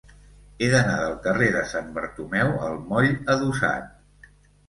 He 0.61 0.67
d'anar 0.75 0.95
del 1.01 1.17
carrer 1.25 1.49
de 1.55 1.61
Sant 1.73 1.91
Bartomeu 1.97 2.49
al 2.69 2.79
moll 2.93 3.13
Adossat. 3.35 4.27